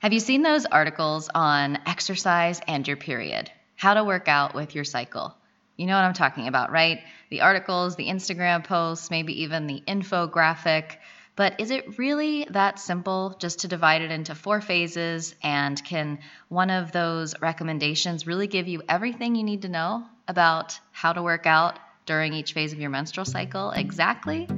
Have 0.00 0.14
you 0.14 0.20
seen 0.20 0.40
those 0.40 0.64
articles 0.64 1.28
on 1.34 1.78
exercise 1.84 2.58
and 2.66 2.88
your 2.88 2.96
period? 2.96 3.50
How 3.76 3.92
to 3.92 4.02
work 4.02 4.28
out 4.28 4.54
with 4.54 4.74
your 4.74 4.84
cycle? 4.84 5.34
You 5.76 5.84
know 5.84 5.94
what 5.94 6.06
I'm 6.06 6.14
talking 6.14 6.48
about, 6.48 6.72
right? 6.72 7.00
The 7.28 7.42
articles, 7.42 7.96
the 7.96 8.06
Instagram 8.08 8.64
posts, 8.64 9.10
maybe 9.10 9.42
even 9.42 9.66
the 9.66 9.82
infographic. 9.86 10.96
But 11.36 11.60
is 11.60 11.70
it 11.70 11.98
really 11.98 12.46
that 12.48 12.78
simple 12.78 13.36
just 13.38 13.60
to 13.60 13.68
divide 13.68 14.00
it 14.00 14.10
into 14.10 14.34
four 14.34 14.62
phases? 14.62 15.34
And 15.42 15.84
can 15.84 16.20
one 16.48 16.70
of 16.70 16.92
those 16.92 17.38
recommendations 17.38 18.26
really 18.26 18.46
give 18.46 18.68
you 18.68 18.82
everything 18.88 19.34
you 19.34 19.44
need 19.44 19.62
to 19.62 19.68
know 19.68 20.06
about 20.26 20.80
how 20.92 21.12
to 21.12 21.22
work 21.22 21.44
out 21.44 21.78
during 22.06 22.32
each 22.32 22.54
phase 22.54 22.72
of 22.72 22.80
your 22.80 22.88
menstrual 22.88 23.26
cycle 23.26 23.70
exactly? 23.72 24.48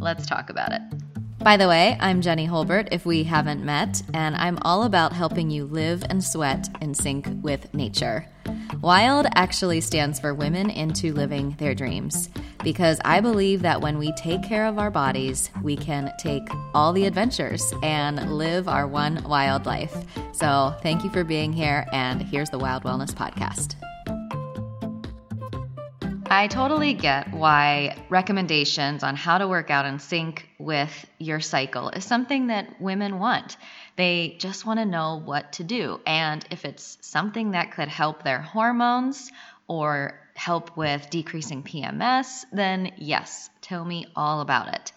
Let's 0.00 0.24
talk 0.24 0.48
about 0.48 0.72
it. 0.72 0.80
By 1.46 1.56
the 1.56 1.68
way, 1.68 1.96
I'm 2.00 2.22
Jenny 2.22 2.48
Holbert, 2.48 2.88
if 2.90 3.06
we 3.06 3.22
haven't 3.22 3.64
met, 3.64 4.02
and 4.12 4.34
I'm 4.34 4.58
all 4.62 4.82
about 4.82 5.12
helping 5.12 5.48
you 5.48 5.66
live 5.66 6.02
and 6.10 6.24
sweat 6.24 6.68
in 6.80 6.92
sync 6.92 7.28
with 7.40 7.72
nature. 7.72 8.26
WILD 8.82 9.28
actually 9.36 9.80
stands 9.80 10.18
for 10.18 10.34
Women 10.34 10.70
into 10.70 11.14
Living 11.14 11.54
Their 11.60 11.72
Dreams, 11.72 12.30
because 12.64 13.00
I 13.04 13.20
believe 13.20 13.62
that 13.62 13.80
when 13.80 13.96
we 13.96 14.10
take 14.14 14.42
care 14.42 14.66
of 14.66 14.80
our 14.80 14.90
bodies, 14.90 15.48
we 15.62 15.76
can 15.76 16.12
take 16.18 16.42
all 16.74 16.92
the 16.92 17.06
adventures 17.06 17.72
and 17.80 18.32
live 18.32 18.66
our 18.66 18.88
one 18.88 19.22
wild 19.22 19.66
life. 19.66 19.96
So 20.32 20.74
thank 20.82 21.04
you 21.04 21.10
for 21.10 21.22
being 21.22 21.52
here, 21.52 21.86
and 21.92 22.22
here's 22.22 22.50
the 22.50 22.58
Wild 22.58 22.82
Wellness 22.82 23.14
Podcast. 23.14 23.76
I 26.28 26.48
totally 26.48 26.92
get 26.92 27.32
why 27.32 27.96
recommendations 28.08 29.04
on 29.04 29.14
how 29.14 29.38
to 29.38 29.46
work 29.46 29.70
out 29.70 29.86
in 29.86 30.00
sync 30.00 30.48
with 30.58 31.06
your 31.18 31.38
cycle 31.38 31.90
is 31.90 32.04
something 32.04 32.48
that 32.48 32.80
women 32.80 33.20
want. 33.20 33.56
They 33.94 34.34
just 34.40 34.66
want 34.66 34.80
to 34.80 34.86
know 34.86 35.22
what 35.24 35.52
to 35.54 35.64
do. 35.64 36.00
And 36.04 36.44
if 36.50 36.64
it's 36.64 36.98
something 37.00 37.52
that 37.52 37.72
could 37.72 37.86
help 37.86 38.24
their 38.24 38.40
hormones 38.40 39.30
or 39.68 40.18
help 40.34 40.76
with 40.76 41.08
decreasing 41.10 41.62
PMS, 41.62 42.44
then 42.52 42.90
yes, 42.96 43.48
tell 43.60 43.84
me 43.84 44.06
all 44.16 44.40
about 44.40 44.74
it. 44.74 44.92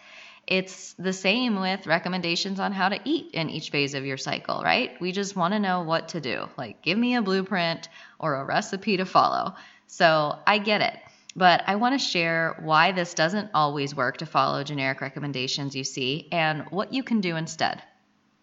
It's 0.48 0.94
the 0.94 1.14
same 1.14 1.60
with 1.60 1.86
recommendations 1.86 2.60
on 2.60 2.72
how 2.72 2.90
to 2.90 3.00
eat 3.06 3.36
in 3.36 3.52
each 3.52 3.70
phase 3.70 3.94
of 3.94 4.04
your 4.04 4.18
cycle, 4.18 4.64
right? 4.64 5.00
We 5.00 5.12
just 5.12 5.36
want 5.36 5.54
to 5.54 5.60
know 5.60 5.84
what 5.84 6.10
to 6.10 6.22
do. 6.22 6.50
Like, 6.58 6.82
give 6.82 6.98
me 6.98 7.16
a 7.16 7.22
blueprint 7.22 7.88
or 8.18 8.34
a 8.34 8.46
recipe 8.46 8.98
to 8.98 9.06
follow. 9.06 9.54
So 9.86 10.40
I 10.48 10.58
get 10.58 10.82
it. 10.82 11.00
But 11.36 11.64
I 11.68 11.76
want 11.76 12.00
to 12.00 12.06
share 12.06 12.58
why 12.60 12.92
this 12.92 13.14
doesn't 13.14 13.52
always 13.54 13.96
work 13.96 14.18
to 14.18 14.26
follow 14.26 14.64
generic 14.64 15.02
recommendations 15.02 15.76
you 15.76 15.84
see 15.84 16.28
and 16.32 16.64
what 16.72 16.94
you 16.94 17.04
can 17.04 17.22
do 17.22 17.36
instead. 17.36 17.82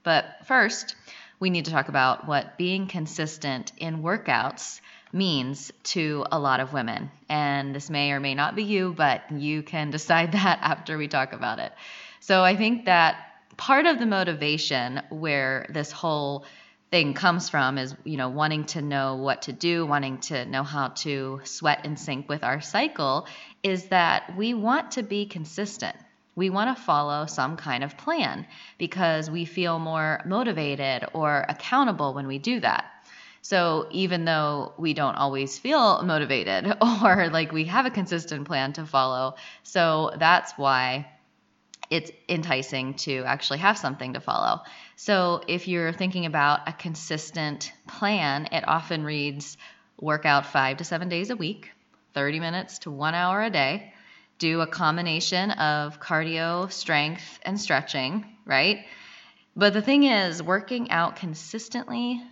But 0.03 0.25
first, 0.47 0.95
we 1.41 1.51
need 1.51 1.65
to 1.65 1.71
talk 1.71 1.89
about 1.89 2.27
what 2.27 2.57
being 2.57 2.87
consistent 2.87 3.73
in 3.77 4.03
workouts 4.03 4.81
means 5.13 5.73
to 5.83 6.25
a 6.31 6.39
lot 6.39 6.61
of 6.61 6.73
women. 6.73 7.11
And 7.29 7.75
this 7.75 7.91
may 7.91 8.13
or 8.13 8.21
may 8.21 8.35
not 8.35 8.55
be 8.55 8.63
you, 8.63 8.95
but 8.97 9.31
you 9.33 9.63
can 9.63 9.91
decide 9.91 10.33
that 10.39 10.61
after 10.63 10.97
we 10.97 11.09
talk 11.09 11.33
about 11.33 11.59
it. 11.59 11.73
So 12.21 12.43
I 12.43 12.57
think 12.57 12.87
that 12.87 13.17
part 13.57 13.87
of 13.87 13.99
the 13.99 14.07
motivation 14.07 15.03
where 15.11 15.67
this 15.71 15.91
whole 15.91 16.45
thing 16.91 17.15
comes 17.15 17.49
from 17.49 17.79
is 17.79 17.95
you 18.05 18.17
know 18.17 18.29
wanting 18.29 18.65
to 18.65 18.81
know 18.81 19.17
what 19.17 19.43
to 19.43 19.53
do 19.53 19.85
wanting 19.85 20.19
to 20.19 20.45
know 20.47 20.63
how 20.63 20.89
to 20.89 21.41
sweat 21.45 21.85
in 21.85 21.97
sync 21.97 22.29
with 22.29 22.45
our 22.45 22.61
cycle 22.61 23.27
is 23.63 23.87
that 23.87 24.37
we 24.37 24.55
want 24.55 24.93
to 24.93 25.03
be 25.03 25.27
consistent. 25.27 25.97
We 26.37 26.51
want 26.51 26.77
to 26.77 26.83
follow 26.83 27.27
some 27.27 27.57
kind 27.57 27.83
of 27.83 27.97
plan 27.97 28.47
because 28.79 29.29
we 29.31 29.45
feel 29.45 29.79
more 29.79 30.21
motivated 30.25 31.05
or 31.15 31.45
accountable 31.49 32.15
when 32.15 32.27
we 32.27 32.39
do 32.39 32.61
that. 32.61 32.85
So 33.43 33.89
even 33.91 34.25
though 34.25 34.73
we 34.77 34.93
don't 34.93 35.15
always 35.15 35.59
feel 35.59 36.03
motivated 36.03 36.67
or 37.05 37.29
like 37.31 37.53
we 37.53 37.65
have 37.65 37.87
a 37.87 37.91
consistent 37.91 38.47
plan 38.47 38.73
to 38.75 38.87
follow 38.87 39.35
so 39.63 40.13
that's 40.19 40.53
why 40.57 41.07
it's 41.91 42.11
enticing 42.29 42.95
to 42.95 43.25
actually 43.25 43.59
have 43.59 43.79
something 43.79 44.15
to 44.15 44.21
follow. 44.21 44.63
So 44.97 45.43
if 45.47 45.69
you're 45.69 45.93
thinking 45.93 46.27
about 46.27 46.69
a 46.69 46.73
consistent 46.73 47.73
plan, 47.87 48.49
it 48.53 48.67
often 48.67 49.05
reads 49.05 49.57
work 50.01 50.27
out 50.27 50.47
five 50.47 50.79
to 50.79 50.85
seven 50.85 51.09
days 51.09 51.31
a 51.31 51.37
week, 51.37 51.71
30 52.15 52.41
minutes 52.41 52.81
to 52.81 52.91
one 52.91 53.15
hour 53.15 53.43
a 53.43 53.51
day, 53.51 53.93
do 54.39 54.61
a 54.61 54.67
combination 54.67 55.51
of 55.53 56.01
cardio, 56.01 56.71
strength, 56.71 57.39
and 57.43 57.59
stretching, 57.59 58.27
right? 58.45 58.85
But 59.55 59.73
the 59.73 59.81
thing 59.81 60.05
is, 60.05 60.43
working 60.43 60.91
out 60.91 61.17
consistently, 61.17 62.23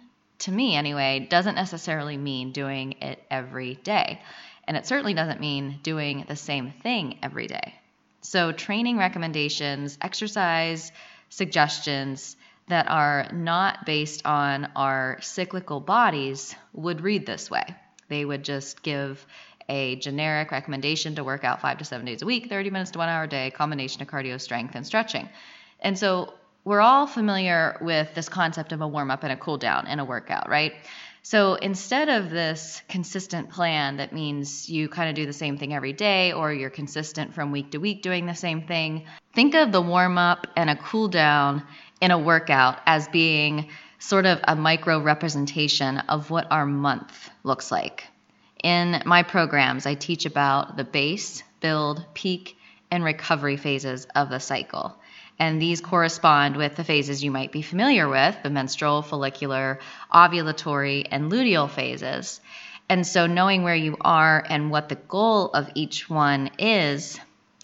to 0.41 0.53
me 0.53 0.76
anyway, 0.76 1.26
doesn't 1.31 1.54
necessarily 1.54 2.19
mean 2.19 2.53
doing 2.53 2.93
it 3.00 3.22
every 3.31 3.76
day. 3.76 4.20
And 4.66 4.76
it 4.76 4.87
certainly 4.87 5.14
doesn't 5.14 5.41
mean 5.41 5.81
doing 5.82 6.25
the 6.28 6.37
same 6.37 6.72
thing 6.82 7.19
every 7.22 7.47
day. 7.47 7.75
So, 8.24 8.52
training 8.52 8.96
recommendations, 8.96 9.98
exercise 10.00 10.90
suggestions 11.28 12.36
that 12.68 12.88
are 12.88 13.28
not 13.34 13.84
based 13.84 14.24
on 14.24 14.70
our 14.74 15.18
cyclical 15.20 15.78
bodies 15.78 16.54
would 16.72 17.02
read 17.02 17.26
this 17.26 17.50
way. 17.50 17.76
They 18.08 18.24
would 18.24 18.42
just 18.42 18.82
give 18.82 19.24
a 19.68 19.96
generic 19.96 20.52
recommendation 20.52 21.16
to 21.16 21.24
work 21.24 21.44
out 21.44 21.60
five 21.60 21.76
to 21.78 21.84
seven 21.84 22.06
days 22.06 22.22
a 22.22 22.26
week, 22.26 22.48
30 22.48 22.70
minutes 22.70 22.92
to 22.92 22.98
one 22.98 23.10
hour 23.10 23.24
a 23.24 23.28
day, 23.28 23.50
combination 23.50 24.00
of 24.00 24.08
cardio, 24.08 24.40
strength, 24.40 24.74
and 24.74 24.86
stretching. 24.86 25.28
And 25.80 25.98
so 25.98 26.32
we're 26.64 26.80
all 26.80 27.06
familiar 27.06 27.76
with 27.82 28.14
this 28.14 28.30
concept 28.30 28.72
of 28.72 28.80
a 28.80 28.88
warm 28.88 29.10
up 29.10 29.22
and 29.22 29.32
a 29.32 29.36
cool 29.36 29.58
down 29.58 29.86
in 29.86 29.98
a 29.98 30.04
workout, 30.04 30.48
right? 30.48 30.72
So 31.26 31.54
instead 31.54 32.10
of 32.10 32.28
this 32.28 32.82
consistent 32.86 33.48
plan 33.48 33.96
that 33.96 34.12
means 34.12 34.68
you 34.68 34.90
kind 34.90 35.08
of 35.08 35.14
do 35.14 35.24
the 35.24 35.32
same 35.32 35.56
thing 35.56 35.72
every 35.72 35.94
day 35.94 36.34
or 36.34 36.52
you're 36.52 36.68
consistent 36.68 37.32
from 37.32 37.50
week 37.50 37.70
to 37.70 37.78
week 37.78 38.02
doing 38.02 38.26
the 38.26 38.34
same 38.34 38.66
thing, 38.66 39.06
think 39.32 39.54
of 39.54 39.72
the 39.72 39.80
warm 39.80 40.18
up 40.18 40.46
and 40.54 40.68
a 40.68 40.76
cool 40.76 41.08
down 41.08 41.62
in 42.02 42.10
a 42.10 42.18
workout 42.18 42.78
as 42.84 43.08
being 43.08 43.70
sort 43.98 44.26
of 44.26 44.38
a 44.44 44.54
micro 44.54 45.00
representation 45.00 45.96
of 46.10 46.28
what 46.28 46.46
our 46.50 46.66
month 46.66 47.30
looks 47.42 47.72
like. 47.72 48.04
In 48.62 49.02
my 49.06 49.22
programs, 49.22 49.86
I 49.86 49.94
teach 49.94 50.26
about 50.26 50.76
the 50.76 50.84
base, 50.84 51.42
build, 51.60 52.04
peak, 52.12 52.58
and 52.90 53.04
recovery 53.04 53.56
phases 53.56 54.06
of 54.14 54.30
the 54.30 54.40
cycle. 54.40 54.96
And 55.38 55.60
these 55.60 55.80
correspond 55.80 56.56
with 56.56 56.76
the 56.76 56.84
phases 56.84 57.24
you 57.24 57.30
might 57.30 57.50
be 57.50 57.62
familiar 57.62 58.08
with 58.08 58.36
the 58.42 58.50
menstrual, 58.50 59.02
follicular, 59.02 59.80
ovulatory, 60.12 61.06
and 61.10 61.30
luteal 61.30 61.68
phases. 61.68 62.40
And 62.88 63.06
so, 63.06 63.26
knowing 63.26 63.62
where 63.62 63.74
you 63.74 63.96
are 64.00 64.44
and 64.48 64.70
what 64.70 64.88
the 64.88 64.94
goal 64.94 65.50
of 65.50 65.70
each 65.74 66.08
one 66.08 66.50
is, 66.58 67.18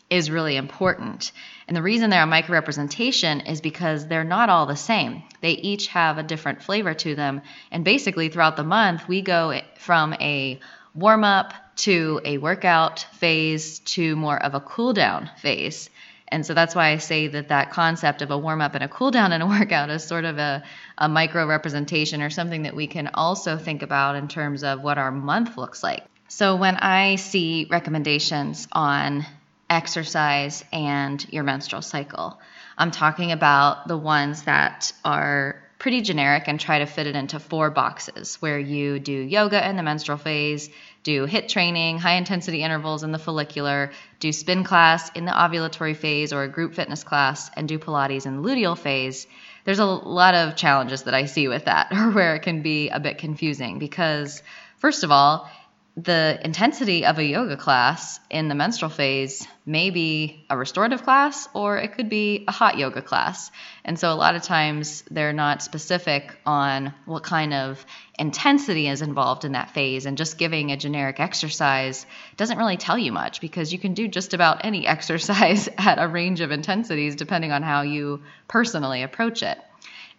is 0.09 0.31
really 0.31 0.57
important. 0.57 1.31
And 1.69 1.77
the 1.77 1.83
reason 1.83 2.11
they're 2.11 2.25
a 2.25 2.27
micro 2.27 2.55
representation 2.55 3.41
is 3.41 3.61
because 3.61 4.07
they're 4.07 4.25
not 4.25 4.49
all 4.49 4.67
the 4.67 4.77
same. 4.77 5.23
They 5.41 5.53
each 5.53 5.87
have 5.89 6.19
a 6.19 6.25
different 6.25 6.63
flavor 6.63 6.95
to 6.95 7.15
them. 7.15 7.43
And 7.71 7.85
basically, 7.85 8.29
throughout 8.29 8.57
the 8.57 8.65
month, 8.65 9.07
we 9.07 9.23
go 9.23 9.61
from 9.77 10.15
a 10.15 10.59
warm 10.95 11.25
up 11.25 11.55
to 11.77 12.21
a 12.25 12.39
workout 12.39 13.07
phase 13.15 13.79
to 13.81 14.17
more 14.17 14.41
of 14.41 14.55
a 14.55 14.61
cool 14.61 14.93
down 14.93 15.31
phase. 15.39 15.89
And 16.29 16.47
so 16.47 16.55
that's 16.55 16.75
why 16.75 16.91
I 16.91 16.99
say 16.99 17.27
that 17.29 17.49
that 17.49 17.73
concept 17.73 18.23
of 18.23 18.31
a 18.31 18.39
warm 18.39 18.61
up 18.61 18.75
and 18.75 18.85
a 18.85 18.89
cool 18.89 19.11
down 19.11 19.33
in 19.33 19.43
a 19.43 19.47
workout 19.59 19.91
is 19.91 20.05
sort 20.05 20.25
of 20.25 20.39
a, 20.39 20.63
a 20.99 21.09
micro 21.09 21.47
representation 21.47 22.23
or 22.23 22.31
something 22.31 22.63
that 22.63 22.77
we 22.77 22.87
can 22.87 23.11
also 23.15 23.57
think 23.57 23.83
about 23.83 24.17
in 24.17 24.29
terms 24.29 24.63
of 24.63 24.83
what 24.83 24.99
our 24.99 25.11
month 25.11 25.57
looks 25.57 25.83
like. 25.83 26.05
So 26.29 26.55
when 26.57 26.77
I 26.77 27.17
see 27.17 27.67
recommendations 27.69 28.69
on 28.71 29.27
exercise 29.69 30.65
and 30.73 31.25
your 31.33 31.43
menstrual 31.43 31.83
cycle, 31.83 32.39
I'm 32.79 32.93
talking 32.93 33.33
about 33.33 33.89
the 33.89 33.97
ones 33.97 34.43
that 34.43 34.93
are 35.05 35.61
pretty 35.81 36.03
generic 36.03 36.45
and 36.47 36.61
try 36.61 36.79
to 36.79 36.87
fit 36.87 37.07
it 37.07 37.17
into 37.17 37.41
four 37.41 37.71
boxes 37.71 38.37
where 38.37 38.59
you 38.59 39.01
do 39.01 39.13
yoga 39.13 39.69
in 39.69 39.77
the 39.77 39.83
menstrual 39.83 40.19
phase, 40.19 40.71
do 41.03 41.27
HIIT 41.27 41.49
training, 41.49 41.99
high 41.99 42.17
intensity 42.17 42.63
intervals 42.63 43.03
in 43.03 43.13
the 43.13 43.19
follicular, 43.19 43.93
do 44.19 44.33
spin 44.33 44.65
class 44.65 45.11
in 45.15 45.25
the 45.25 45.33
ovulatory 45.33 45.97
phase 45.97 46.33
or 46.33 46.43
a 46.43 46.49
group 46.49 46.75
fitness 46.75 47.05
class, 47.05 47.51
and 47.57 47.69
do 47.69 47.79
Pilates 47.79 48.27
in 48.27 48.37
the 48.37 48.49
luteal 48.49 48.77
phase. 48.77 49.27
There's 49.65 49.79
a 49.79 49.85
lot 49.85 50.35
of 50.35 50.57
challenges 50.57 51.05
that 51.05 51.15
I 51.15 51.27
see 51.27 51.49
with 51.49 51.65
that, 51.65 51.93
or 51.93 52.11
where 52.13 52.37
it 52.37 52.41
can 52.41 52.63
be 52.63 52.89
a 52.89 53.01
bit 53.01 53.19
confusing 53.19 53.79
because, 53.79 54.43
first 54.79 55.05
of 55.05 55.11
all, 55.11 55.51
the 55.97 56.39
intensity 56.45 57.05
of 57.05 57.19
a 57.19 57.25
yoga 57.25 57.57
class 57.57 58.21
in 58.31 58.49
the 58.49 58.55
menstrual 58.55 58.91
phase 58.91 59.47
may 59.67 59.91
be 59.91 60.47
a 60.49 60.57
restorative 60.57 61.03
class 61.03 61.49
or 61.53 61.79
it 61.79 61.95
could 61.95 62.09
be 62.09 62.45
a 62.47 62.53
hot 62.53 62.79
yoga 62.79 63.03
class. 63.03 63.51
And 63.85 63.99
so 63.99 64.13
a 64.13 64.15
lot 64.15 64.37
of 64.37 64.43
times 64.43 65.03
they're 65.11 65.33
not 65.33 65.63
specific 65.63 66.37
on 66.47 66.95
what 67.07 67.25
kind 67.25 67.53
of 67.53 67.85
intensity 68.19 68.89
is 68.89 69.03
involved 69.03 69.45
in 69.45 69.53
that 69.53 69.71
phase. 69.71 70.07
And 70.07 70.17
just 70.17 70.39
giving 70.39 70.71
a 70.71 70.77
generic 70.77 71.19
exercise 71.19 72.07
doesn't 72.37 72.59
really 72.59 72.77
tell 72.77 72.97
you 72.99 73.13
much 73.13 73.41
because 73.41 73.73
you 73.73 73.79
can 73.79 73.95
do 73.95 74.07
just 74.07 74.33
about 74.33 74.65
any 74.65 74.87
exercise 74.95 75.69
at 75.77 76.01
a 76.01 76.07
range 76.07 76.41
of 76.41 76.53
intensities 76.53 77.17
depending 77.17 77.53
on 77.53 77.63
how 77.63 77.83
you 77.83 78.23
personally 78.47 79.03
approach 79.03 79.43
it. 79.43 79.59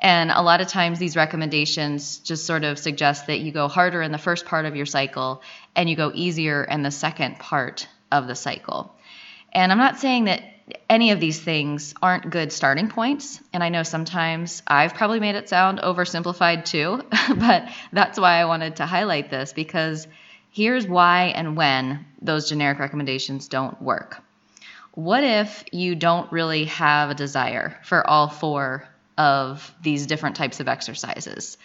And 0.01 0.31
a 0.31 0.42
lot 0.42 0.62
of 0.62 0.68
times 0.68 0.98
these 0.98 1.15
recommendations 1.15 2.18
just 2.18 2.48
sort 2.48 2.63
of 2.63 2.80
suggest 2.80 3.27
that 3.27 3.39
you 3.39 3.51
go 3.51 3.68
harder 3.68 4.01
in 4.01 4.12
the 4.12 4.18
first 4.18 4.45
part 4.45 4.65
of 4.65 4.75
your 4.75 4.88
cycle 4.88 5.44
and 5.75 5.88
you 5.88 5.95
go 5.95 6.12
easier 6.13 6.63
in 6.63 6.81
the 6.81 6.89
second 6.89 7.38
part 7.38 7.88
of 8.12 8.27
the 8.27 8.36
cycle. 8.36 8.95
And 9.53 9.71
I'm 9.71 9.77
not 9.77 10.00
saying 10.00 10.25
that 10.25 10.42
any 10.89 11.12
of 11.12 11.19
these 11.19 11.39
things 11.39 11.94
aren't 12.01 12.31
good 12.31 12.51
starting 12.51 12.88
points. 12.89 13.39
And 13.53 13.63
I 13.63 13.69
know 13.69 13.83
sometimes 13.83 14.63
I've 14.65 14.95
probably 14.95 15.19
made 15.19 15.36
it 15.36 15.50
sound 15.50 15.80
oversimplified 15.80 16.65
too, 16.65 17.04
but 17.36 17.69
that's 17.94 18.19
why 18.19 18.36
I 18.36 18.45
wanted 18.45 18.77
to 18.77 18.88
highlight 18.88 19.30
this 19.30 19.54
because 19.54 20.07
here's 20.50 20.88
why 20.88 21.33
and 21.36 21.56
when 21.56 22.06
those 22.21 22.50
generic 22.50 22.80
recommendations 22.80 23.47
don't 23.47 23.80
work. 23.81 24.21
What 24.94 25.24
if 25.24 25.63
you 25.71 25.95
don't 25.95 26.31
really 26.31 26.65
have 26.65 27.12
a 27.12 27.15
desire 27.15 27.80
for 27.83 28.06
all 28.06 28.27
four 28.27 28.88
of 29.18 29.74
these 29.81 30.08
different 30.08 30.36
types 30.36 30.60
of 30.60 30.68
exercises? 30.68 31.58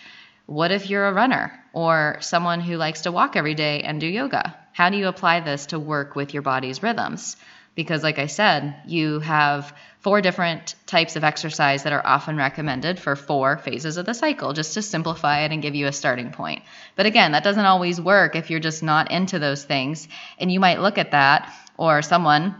What 0.47 0.71
if 0.71 0.89
you're 0.89 1.07
a 1.07 1.13
runner 1.13 1.53
or 1.73 2.19
someone 2.21 2.61
who 2.61 2.77
likes 2.77 3.03
to 3.03 3.13
walk 3.13 3.37
every 3.37 3.55
day 3.55 3.81
and 3.83 4.01
do 4.01 4.07
yoga? 4.07 4.57
How 4.73 4.91
do 4.91 4.97
you 4.97 5.09
apply 5.09 5.41
this 5.41 5.67
to 5.67 5.79
work 5.79 6.15
with 6.15 6.35
your 6.35 6.43
body's 6.43 6.83
rhythms? 6.83 7.37
because, 7.77 8.03
like 8.03 8.19
I 8.19 8.27
said, 8.27 8.75
you 8.87 9.21
have 9.21 9.77
four 10.01 10.23
different 10.23 10.75
types 10.87 11.15
of 11.15 11.25
exercise 11.25 11.83
that 11.83 11.93
are 11.93 12.05
often 12.05 12.37
recommended 12.37 12.99
for 12.99 13.15
four 13.15 13.59
phases 13.59 13.99
of 13.99 14.07
the 14.07 14.15
cycle, 14.15 14.55
just 14.55 14.75
to 14.75 14.83
simplify 14.83 15.41
it 15.41 15.53
and 15.53 15.63
give 15.63 15.75
you 15.75 15.87
a 15.87 15.93
starting 15.93 16.33
point. 16.33 16.63
But 16.97 17.07
again, 17.07 17.33
that 17.33 17.45
doesn't 17.45 17.65
always 17.65 18.01
work 18.01 18.35
if 18.35 18.51
you're 18.51 18.61
just 18.61 18.83
not 18.83 19.11
into 19.11 19.39
those 19.39 19.63
things. 19.63 20.09
And 20.39 20.51
you 20.51 20.59
might 20.59 20.81
look 20.81 20.97
at 20.97 21.11
that, 21.11 21.53
or 21.77 22.01
someone 22.01 22.57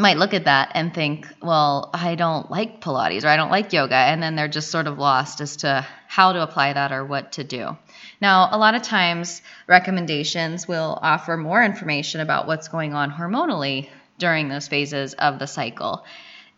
might 0.00 0.16
look 0.16 0.34
at 0.34 0.44
that 0.44 0.72
and 0.74 0.92
think, 0.92 1.28
well, 1.40 1.90
I 1.94 2.16
don't 2.16 2.50
like 2.50 2.80
Pilates 2.80 3.24
or 3.24 3.28
I 3.28 3.36
don't 3.36 3.50
like 3.50 3.72
yoga. 3.72 3.94
And 3.94 4.22
then 4.22 4.34
they're 4.34 4.48
just 4.48 4.70
sort 4.70 4.86
of 4.86 4.98
lost 4.98 5.40
as 5.40 5.56
to 5.58 5.86
how 6.08 6.32
to 6.32 6.42
apply 6.42 6.72
that 6.72 6.90
or 6.92 7.04
what 7.04 7.32
to 7.32 7.44
do. 7.44 7.76
Now, 8.20 8.48
a 8.50 8.58
lot 8.58 8.74
of 8.74 8.82
times, 8.82 9.42
recommendations 9.66 10.66
will 10.66 10.98
offer 11.00 11.36
more 11.36 11.62
information 11.62 12.20
about 12.20 12.46
what's 12.46 12.68
going 12.68 12.94
on 12.94 13.12
hormonally 13.12 13.88
during 14.18 14.48
those 14.48 14.68
phases 14.68 15.14
of 15.14 15.38
the 15.38 15.46
cycle. 15.46 16.04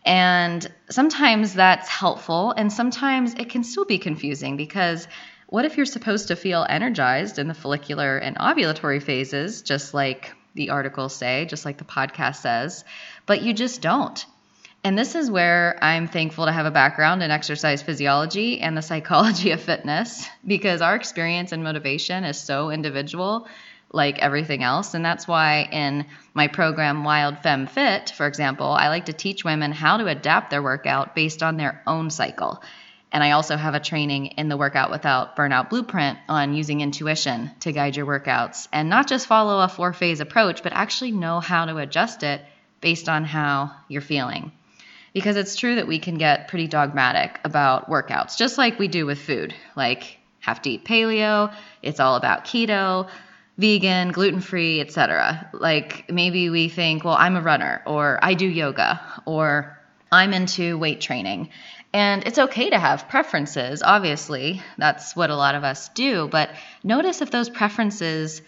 And 0.05 0.67
sometimes 0.89 1.55
that's 1.55 1.89
helpful, 1.89 2.53
and 2.53 2.73
sometimes 2.73 3.35
it 3.35 3.51
can 3.51 3.65
still 3.65 3.85
be 3.85 3.99
confusing 3.99 4.57
because 4.57 5.09
what 5.49 5.65
if 5.65 5.77
you're 5.77 5.87
supposed 5.87 6.29
to 6.29 6.37
feel 6.37 6.65
energized 6.69 7.39
in 7.39 7.49
the 7.49 7.55
follicular 7.55 8.17
and 8.19 8.37
ovulatory 8.37 9.03
phases, 9.03 9.63
just 9.63 9.95
like 9.95 10.33
the 10.55 10.71
articles 10.71 11.15
say, 11.15 11.47
just 11.47 11.65
like 11.65 11.79
the 11.79 11.85
podcast 11.85 12.37
says, 12.37 12.85
but 13.27 13.43
you 13.43 13.53
just 13.53 13.83
don't? 13.83 14.25
And 14.85 14.97
this 14.97 15.17
is 15.17 15.29
where 15.31 15.77
I'm 15.83 16.07
thankful 16.07 16.47
to 16.47 16.53
have 16.53 16.65
a 16.65 16.71
background 16.71 17.23
in 17.23 17.33
exercise 17.33 17.83
physiology 17.83 18.61
and 18.61 18.77
the 18.77 18.83
psychology 18.83 19.51
of 19.53 19.61
fitness 19.61 20.27
because 20.47 20.81
our 20.81 20.95
experience 20.95 21.53
and 21.53 21.65
motivation 21.65 22.25
is 22.25 22.39
so 22.39 22.71
individual 22.71 23.49
like 23.93 24.19
everything 24.19 24.63
else. 24.63 24.95
And 24.95 25.05
that's 25.05 25.27
why 25.27 25.69
in 25.73 26.07
my 26.35 26.49
program, 26.49 27.03
Wild 27.03 27.39
Femme 27.39 27.67
Fit, 27.67 28.11
for 28.11 28.27
example, 28.27 28.67
I 28.67 28.89
like 28.89 29.07
to 29.07 29.13
teach 29.13 29.45
women 29.45 29.73
how 29.73 29.97
to 29.97 30.07
adapt 30.07 30.51
their 30.51 30.63
workout 30.63 31.15
based 31.15 31.43
on 31.43 31.57
their 31.57 31.83
own 31.87 32.11
cycle. 32.11 32.63
And 33.11 33.25
I 33.25 33.33
also 33.33 33.57
have 33.57 33.75
a 33.75 33.81
training 33.81 34.27
in 34.27 34.49
the 34.49 34.57
Workout 34.57 34.91
Without 34.91 35.37
Burnout 35.37 35.71
Blueprint 35.71 36.19
on 36.29 36.55
using 36.55 36.81
intuition 36.81 37.51
to 37.61 37.73
guide 37.73 37.97
your 37.97 38.07
workouts 38.07 38.69
and 38.73 38.91
not 38.91 39.09
just 39.09 39.27
follow 39.27 39.61
a 39.61 39.69
four 39.69 39.93
phase 39.93 40.21
approach, 40.21 40.63
but 40.63 40.73
actually 40.73 41.13
know 41.13 41.41
how 41.41 41.65
to 41.65 41.79
adjust 41.79 42.23
it 42.23 42.43
based 42.81 43.09
on 43.09 43.25
how 43.25 43.73
you're 43.89 44.01
feeling. 44.01 44.53
Because 45.13 45.37
it's 45.37 45.57
true 45.57 45.77
that 45.77 45.89
we 45.89 45.99
can 45.99 46.17
get 46.17 46.49
pretty 46.49 46.67
dogmatic 46.67 47.41
about 47.45 47.89
workouts, 47.89 48.37
just 48.37 48.59
like 48.59 48.79
we 48.79 48.89
do 48.89 49.07
with 49.07 49.19
food. 49.19 49.55
Like, 49.75 50.19
have 50.41 50.63
to 50.63 50.71
eat 50.71 50.85
paleo, 50.85 51.53
it's 51.83 52.01
all 52.01 52.17
about 52.17 52.45
keto, 52.45 53.09
vegan, 53.59 54.13
gluten 54.13 54.41
free, 54.41 54.81
etc. 54.81 55.51
Like 55.53 56.11
maybe 56.11 56.51
we 56.51 56.69
think, 56.69 57.05
well, 57.05 57.17
I'm 57.19 57.37
a 57.37 57.41
runner, 57.41 57.83
or 57.87 58.19
I 58.23 58.35
do 58.35 58.47
yoga, 58.47 59.01
or 59.25 59.79
I'm 60.13 60.33
into 60.33 60.79
weight 60.79 61.01
training. 61.01 61.51
And 61.93 62.27
it's 62.27 62.39
okay 62.39 62.71
to 62.71 62.79
have 62.79 63.09
preferences, 63.09 63.83
obviously. 63.83 64.63
That's 64.77 65.17
what 65.17 65.31
a 65.31 65.37
lot 65.37 65.55
of 65.55 65.65
us 65.65 65.89
do. 65.91 66.29
But 66.29 66.51
notice 66.85 67.23
if 67.23 67.31
those 67.31 67.49
preferences 67.49 68.43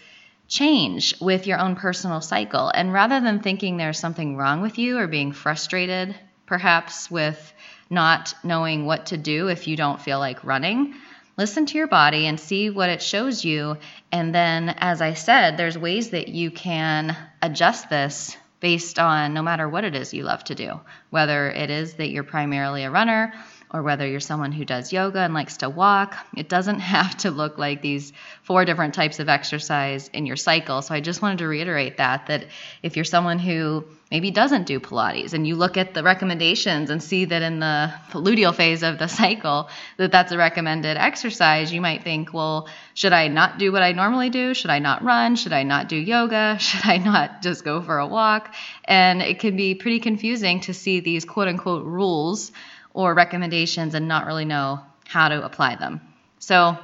change 0.49 1.13
with 1.21 1.47
your 1.47 1.59
own 1.59 1.75
personal 1.75 2.19
cycle. 2.19 2.69
And 2.69 2.91
rather 2.91 3.21
than 3.21 3.39
thinking 3.39 3.77
there's 3.77 3.99
something 3.99 4.35
wrong 4.35 4.61
with 4.61 4.77
you 4.77 4.97
or 4.97 5.07
being 5.07 5.31
frustrated, 5.31 6.15
perhaps 6.47 7.09
with 7.09 7.53
not 7.89 8.33
knowing 8.43 8.85
what 8.85 9.07
to 9.07 9.17
do 9.17 9.47
if 9.47 9.67
you 9.67 9.77
don't 9.77 10.01
feel 10.01 10.19
like 10.19 10.43
running, 10.43 10.95
listen 11.37 11.67
to 11.67 11.77
your 11.77 11.87
body 11.87 12.25
and 12.25 12.39
see 12.39 12.69
what 12.69 12.89
it 12.89 13.01
shows 13.01 13.45
you. 13.45 13.77
And 14.11 14.33
then, 14.33 14.69
as 14.69 15.01
I 15.01 15.13
said, 15.13 15.55
there's 15.55 15.77
ways 15.77 16.09
that 16.09 16.27
you 16.27 16.51
can 16.51 17.15
adjust 17.41 17.89
this 17.89 18.35
based 18.59 18.99
on 18.99 19.33
no 19.33 19.41
matter 19.41 19.69
what 19.69 19.85
it 19.85 19.95
is 19.95 20.13
you 20.13 20.23
love 20.23 20.43
to 20.45 20.55
do, 20.55 20.79
whether 21.11 21.49
it 21.49 21.69
is 21.69 21.93
that 21.93 22.09
you're 22.09 22.23
primarily 22.23 22.83
a 22.83 22.91
runner 22.91 23.33
or 23.71 23.83
whether 23.83 24.07
you're 24.07 24.19
someone 24.19 24.51
who 24.51 24.65
does 24.65 24.91
yoga 24.91 25.19
and 25.19 25.33
likes 25.33 25.57
to 25.57 25.69
walk. 25.69 26.17
It 26.35 26.49
doesn't 26.49 26.79
have 26.97 27.17
to 27.17 27.31
look 27.31 27.57
like 27.57 27.81
these 27.81 28.13
four 28.43 28.65
different 28.65 28.93
types 28.93 29.19
of 29.19 29.29
exercise 29.29 30.07
in 30.09 30.25
your 30.25 30.35
cycle. 30.35 30.81
So 30.81 30.95
I 30.95 31.01
just 31.01 31.21
wanted 31.21 31.39
to 31.39 31.47
reiterate 31.47 31.97
that 31.97 32.27
that 32.27 32.45
if 32.81 32.95
you're 32.95 33.05
someone 33.05 33.39
who 33.39 33.85
maybe 34.09 34.31
doesn't 34.31 34.65
do 34.65 34.79
Pilates 34.79 35.33
and 35.33 35.47
you 35.47 35.55
look 35.55 35.77
at 35.77 35.93
the 35.93 36.01
recommendations 36.01 36.89
and 36.89 37.01
see 37.01 37.25
that 37.25 37.43
in 37.43 37.59
the 37.59 37.93
luteal 38.13 38.55
phase 38.55 38.81
of 38.81 38.97
the 38.97 39.07
cycle 39.21 39.69
that 39.97 40.11
that's 40.11 40.31
a 40.31 40.37
recommended 40.37 40.97
exercise, 40.97 41.71
you 41.71 41.79
might 41.79 42.03
think, 42.03 42.33
well, 42.33 42.67
should 42.95 43.13
I 43.13 43.27
not 43.27 43.59
do 43.59 43.71
what 43.71 43.83
I 43.83 43.91
normally 43.91 44.31
do? 44.31 44.55
Should 44.55 44.71
I 44.71 44.79
not 44.79 45.03
run? 45.03 45.35
Should 45.35 45.53
I 45.53 45.61
not 45.61 45.89
do 45.89 45.95
yoga? 45.95 46.57
Should 46.59 46.85
I 46.85 46.97
not 46.97 47.43
just 47.43 47.63
go 47.63 47.81
for 47.81 47.99
a 47.99 48.07
walk? 48.07 48.53
And 48.85 49.21
it 49.21 49.39
can 49.39 49.55
be 49.55 49.75
pretty 49.75 49.99
confusing 49.99 50.61
to 50.61 50.73
see 50.73 51.01
these 51.01 51.23
quote 51.23 51.47
unquote 51.47 51.85
rules 51.85 52.51
or 52.99 53.13
recommendations 53.13 53.95
and 53.95 54.09
not 54.09 54.25
really 54.25 54.43
know 54.43 54.81
how 55.07 55.29
to 55.29 55.45
apply 55.45 55.77
them. 55.77 56.01
So 56.39 56.77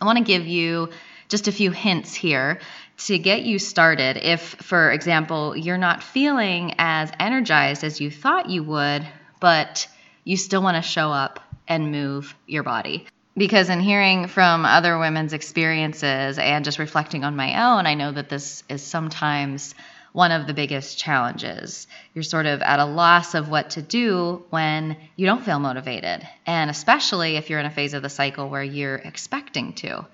I 0.00 0.04
want 0.04 0.18
to 0.18 0.24
give 0.24 0.46
you 0.46 0.90
just 1.30 1.48
a 1.48 1.52
few 1.52 1.70
hints 1.70 2.14
here 2.14 2.60
to 3.06 3.18
get 3.18 3.40
you 3.40 3.58
started. 3.58 4.18
If, 4.18 4.42
for 4.42 4.92
example, 4.92 5.56
you're 5.56 5.78
not 5.78 6.02
feeling 6.02 6.74
as 6.76 7.10
energized 7.18 7.84
as 7.84 8.02
you 8.02 8.10
thought 8.10 8.50
you 8.50 8.62
would, 8.64 9.08
but 9.40 9.88
you 10.24 10.36
still 10.36 10.62
want 10.62 10.76
to 10.76 10.82
show 10.82 11.10
up 11.10 11.40
and 11.66 11.90
move 11.90 12.34
your 12.46 12.64
body. 12.64 13.06
Because 13.34 13.70
in 13.70 13.80
hearing 13.80 14.26
from 14.26 14.66
other 14.66 14.98
women's 14.98 15.32
experiences 15.32 16.38
and 16.38 16.66
just 16.66 16.78
reflecting 16.78 17.24
on 17.24 17.34
my 17.34 17.72
own, 17.72 17.86
I 17.86 17.94
know 17.94 18.12
that 18.12 18.28
this 18.28 18.62
is 18.68 18.82
sometimes 18.82 19.74
one 20.12 20.30
of 20.30 20.46
the 20.46 20.54
biggest 20.54 20.98
challenges. 20.98 21.86
You're 22.14 22.22
sort 22.22 22.46
of 22.46 22.60
at 22.60 22.78
a 22.78 22.84
loss 22.84 23.34
of 23.34 23.48
what 23.48 23.70
to 23.70 23.82
do 23.82 24.44
when 24.50 24.96
you 25.16 25.26
don't 25.26 25.44
feel 25.44 25.58
motivated, 25.58 26.26
and 26.46 26.70
especially 26.70 27.36
if 27.36 27.48
you're 27.48 27.60
in 27.60 27.66
a 27.66 27.70
phase 27.70 27.94
of 27.94 28.02
the 28.02 28.10
cycle 28.10 28.48
where 28.48 28.62
you're 28.62 28.96
expecting 28.96 29.72
to. 29.74 30.06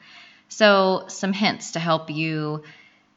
So, 0.48 1.04
some 1.08 1.32
hints 1.32 1.72
to 1.72 1.80
help 1.80 2.10
you 2.10 2.62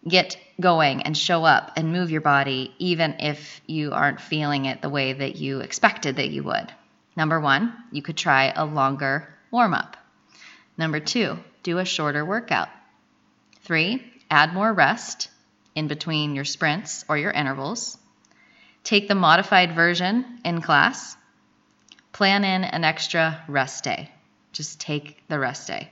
get 0.07 0.38
going 0.59 1.03
and 1.03 1.15
show 1.15 1.45
up 1.45 1.73
and 1.77 1.91
move 1.91 2.09
your 2.09 2.21
body, 2.21 2.73
even 2.79 3.15
if 3.19 3.61
you 3.67 3.93
aren't 3.93 4.19
feeling 4.19 4.65
it 4.65 4.81
the 4.81 4.89
way 4.89 5.13
that 5.13 5.35
you 5.35 5.59
expected 5.59 6.15
that 6.15 6.29
you 6.29 6.43
would. 6.43 6.73
Number 7.15 7.39
one, 7.39 7.73
you 7.91 8.01
could 8.01 8.17
try 8.17 8.51
a 8.55 8.65
longer 8.65 9.27
warm 9.51 9.73
up. 9.73 9.97
Number 10.77 11.00
two, 11.00 11.38
do 11.61 11.77
a 11.77 11.85
shorter 11.85 12.25
workout. 12.25 12.69
Three, 13.61 14.03
add 14.29 14.53
more 14.53 14.73
rest 14.73 15.29
in 15.75 15.87
between 15.87 16.35
your 16.35 16.45
sprints 16.45 17.05
or 17.07 17.17
your 17.17 17.31
intervals. 17.31 17.97
Take 18.83 19.07
the 19.07 19.15
modified 19.15 19.73
version 19.75 20.39
in 20.43 20.61
class. 20.61 21.15
Plan 22.11 22.43
in 22.43 22.63
an 22.63 22.83
extra 22.83 23.43
rest 23.47 23.83
day. 23.83 24.09
Just 24.51 24.79
take 24.79 25.23
the 25.27 25.39
rest 25.39 25.67
day. 25.67 25.89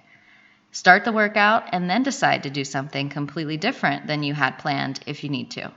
Start 0.71 1.05
the 1.05 1.11
workout 1.11 1.69
and 1.71 1.89
then 1.89 2.03
decide 2.03 2.43
to 2.43 2.49
do 2.49 2.63
something 2.63 3.09
completely 3.09 3.57
different 3.57 4.05
than 4.05 4.23
you 4.23 4.33
had 4.33 4.59
planned 4.59 4.99
if 5.07 5.23
you 5.23 5.29
need 5.29 5.51
to. 5.51 5.71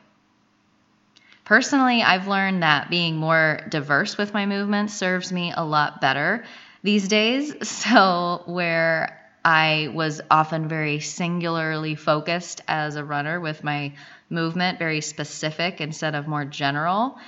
Personally, 1.45 2.03
I've 2.03 2.29
learned 2.29 2.63
that 2.63 2.91
being 2.91 3.17
more 3.17 3.61
diverse 3.69 4.17
with 4.17 4.35
my 4.35 4.47
movements 4.47 4.95
serves 4.95 5.33
me 5.33 5.53
a 5.55 5.65
lot 5.65 6.01
better 6.01 6.45
these 6.83 7.09
days. 7.09 7.55
So, 7.63 8.43
where 8.47 9.22
I 9.45 9.89
was 9.93 10.21
often 10.31 10.69
very 10.69 11.01
singularly 11.01 11.97
focused 11.97 12.61
as 12.69 12.97
a 12.97 13.05
runner 13.05 13.41
with 13.41 13.65
my 13.65 13.95
movement, 14.31 14.79
very 14.79 15.01
specific 15.01 15.81
instead 15.81 16.15
of 16.15 16.29
more 16.29 16.45
general, 16.45 17.19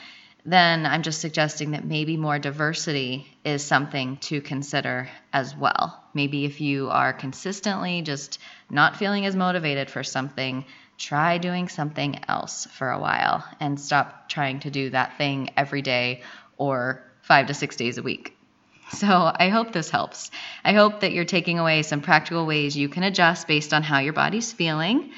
then 0.47 0.85
I'm 0.85 1.03
just 1.03 1.21
suggesting 1.21 1.71
that 1.71 1.85
maybe 1.85 2.17
more 2.17 2.39
diversity 2.39 3.27
is 3.45 3.65
something 3.65 4.19
to 4.19 4.43
consider 4.43 5.09
as 5.33 5.57
well. 5.57 6.05
Maybe 6.13 6.45
if 6.45 6.61
you 6.61 6.91
are 6.91 7.13
consistently 7.13 8.03
just 8.03 8.39
not 8.71 8.97
feeling 8.97 9.25
as 9.25 9.35
motivated 9.35 9.91
for 9.91 10.05
something, 10.05 10.67
try 10.99 11.39
doing 11.39 11.69
something 11.69 12.21
else 12.29 12.67
for 12.67 12.91
a 12.91 13.01
while 13.01 13.45
and 13.59 13.81
stop 13.81 14.29
trying 14.29 14.61
to 14.61 14.71
do 14.71 14.91
that 14.91 15.17
thing 15.17 15.51
every 15.57 15.83
day 15.83 16.23
or 16.59 17.03
five 17.23 17.47
to 17.47 17.55
six 17.55 17.77
days 17.77 17.97
a 17.97 18.03
week. 18.03 18.37
So 18.93 19.33
I 19.35 19.49
hope 19.49 19.73
this 19.73 19.91
helps. 19.91 20.31
I 20.65 20.73
hope 20.73 21.01
that 21.01 21.13
you're 21.13 21.25
taking 21.25 21.59
away 21.59 21.83
some 21.83 22.01
practical 22.01 22.47
ways 22.47 22.77
you 22.77 22.89
can 22.89 23.03
adjust 23.03 23.49
based 23.49 23.73
on 23.73 23.83
how 23.83 23.99
your 23.99 24.13
body's 24.13 24.53
feeling. 24.53 25.11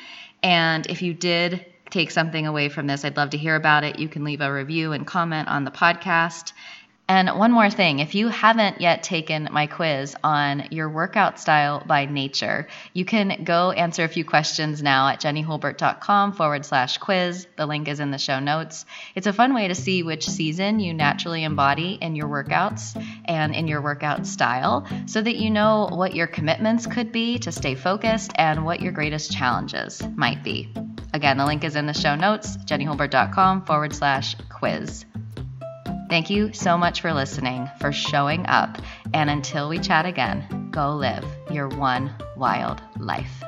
And 0.42 0.86
if 0.86 1.02
you 1.02 1.14
did 1.14 1.66
take 1.90 2.10
something 2.10 2.46
away 2.46 2.68
from 2.68 2.86
this, 2.86 3.04
I'd 3.04 3.16
love 3.16 3.30
to 3.30 3.38
hear 3.38 3.56
about 3.56 3.84
it. 3.84 3.98
You 3.98 4.08
can 4.08 4.24
leave 4.24 4.40
a 4.40 4.52
review 4.52 4.92
and 4.92 5.06
comment 5.06 5.48
on 5.48 5.64
the 5.64 5.70
podcast. 5.70 6.52
And 7.08 7.28
one 7.38 7.52
more 7.52 7.70
thing 7.70 8.00
if 8.00 8.16
you 8.16 8.28
haven't 8.28 8.80
yet 8.80 9.04
taken 9.04 9.48
my 9.52 9.68
quiz 9.68 10.16
on 10.24 10.68
your 10.70 10.88
workout 10.88 11.38
style 11.38 11.82
by 11.86 12.06
nature, 12.06 12.66
you 12.92 13.04
can 13.04 13.44
go 13.44 13.70
answer 13.70 14.02
a 14.02 14.08
few 14.08 14.24
questions 14.24 14.82
now 14.82 15.08
at 15.08 15.20
jennyholbert.com 15.20 16.32
forward 16.32 16.66
slash 16.66 16.98
quiz. 16.98 17.46
The 17.56 17.66
link 17.66 17.86
is 17.86 18.00
in 18.00 18.10
the 18.10 18.18
show 18.18 18.40
notes. 18.40 18.84
It's 19.14 19.28
a 19.28 19.32
fun 19.32 19.54
way 19.54 19.68
to 19.68 19.74
see 19.76 20.02
which 20.02 20.28
season 20.28 20.80
you 20.80 20.94
naturally 20.94 21.44
embody 21.44 21.96
in 22.00 22.16
your 22.16 22.28
workouts 22.28 23.00
and 23.24 23.54
in 23.54 23.68
your 23.68 23.82
workout 23.82 24.26
style 24.26 24.86
so 25.06 25.22
that 25.22 25.36
you 25.36 25.50
know 25.50 25.88
what 25.92 26.16
your 26.16 26.26
commitments 26.26 26.86
could 26.88 27.12
be 27.12 27.38
to 27.38 27.52
stay 27.52 27.76
focused 27.76 28.32
and 28.34 28.64
what 28.64 28.80
your 28.80 28.92
greatest 28.92 29.30
challenges 29.30 30.02
might 30.16 30.42
be. 30.42 30.68
Again, 31.14 31.36
the 31.36 31.46
link 31.46 31.62
is 31.62 31.76
in 31.76 31.86
the 31.86 31.94
show 31.94 32.16
notes, 32.16 32.56
jennyholbert.com 32.56 33.64
forward 33.64 33.94
slash 33.94 34.34
quiz. 34.50 35.06
Thank 36.08 36.30
you 36.30 36.52
so 36.52 36.78
much 36.78 37.00
for 37.00 37.12
listening, 37.12 37.68
for 37.80 37.92
showing 37.92 38.46
up, 38.46 38.78
and 39.12 39.28
until 39.28 39.68
we 39.68 39.78
chat 39.78 40.06
again, 40.06 40.68
go 40.70 40.94
live 40.94 41.24
your 41.50 41.68
one 41.68 42.14
wild 42.36 42.80
life. 42.98 43.42